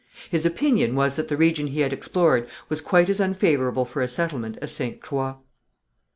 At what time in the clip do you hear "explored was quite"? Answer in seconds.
1.93-3.07